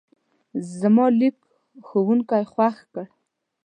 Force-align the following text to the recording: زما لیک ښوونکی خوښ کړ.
زما 0.79 1.05
لیک 1.19 1.37
ښوونکی 1.87 2.43
خوښ 2.51 2.77
کړ. 2.93 3.05